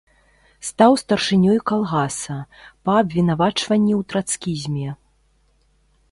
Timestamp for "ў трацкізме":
3.99-4.89